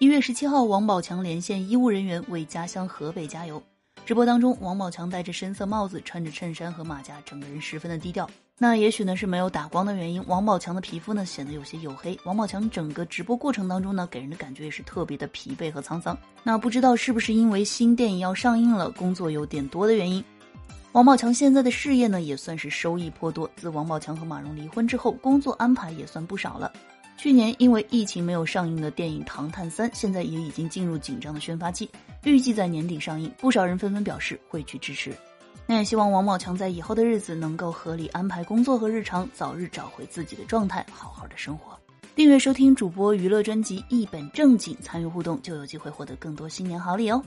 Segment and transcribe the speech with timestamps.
[0.00, 3.60] 一月十七号，王宝强连线医务人员为家乡河北加油。
[4.06, 8.30] 直播当中，王宝强戴着深色帽子，穿着衬衫和马甲，整个人十分的低调。
[8.58, 12.16] 那也许呢是没有打光的原因，王宝强的皮肤呢显得有些黝黑。
[12.22, 16.16] 王宝强整个直播过程当中呢，给人的感觉也是特别的疲惫和沧桑。
[16.44, 20.22] 那不知道是不是因为新电影要上映了，工作有点多的原因。
[20.92, 23.50] 王宝强现在的事业呢也算是收益颇多。
[23.56, 26.72] 自王宝强和马蓉离婚之后，工作安排也算不少了。
[27.18, 31.90] 去年因为疫情没有上映的电影《唐探三》，现在也已经进入紧张的宣发期，
[32.22, 33.28] 预计在年底上映。
[33.38, 35.12] 不少人纷纷表示会去支持。
[35.66, 41.76] 那也希望王宝强在以后的日子能够合理安排工作和日常，早日找回自己的状态，好好的生活。
[42.14, 47.20] 订阅收听主播娱乐专辑《一本正经》，参与互动就有机会获得更多新年好礼哦。